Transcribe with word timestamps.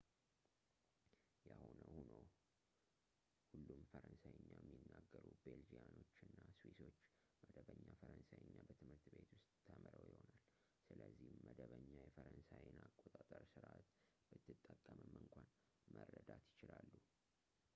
የሆነው 1.47 1.73
ሆኖ 1.95 2.13
ሁሉም 3.49 3.81
ፈረንሳይኛ 3.91 4.47
የሚናገሩ 4.59 5.25
ቤልጂያኖች 5.43 6.13
እና 6.27 6.39
ስዊሶች 6.61 6.97
መደበኛ 7.43 7.83
ፈረንሳይኛ 8.01 8.55
በትምህርት 8.71 9.05
ቤት 9.17 9.29
ውስጥ 9.37 9.45
ተምረው 9.67 10.07
ይሆናል 10.09 10.41
ስለዚህም 10.87 11.37
መደበኛ 11.49 11.87
የፈረንሳይን 12.05 12.79
አቆጣጠር 12.87 13.45
ስርዓት 13.53 13.85
ብትጠቀምም 14.33 15.13
እንኳን 15.23 15.47
መረዳት 15.97 16.43
ይችላሉ 16.53 16.91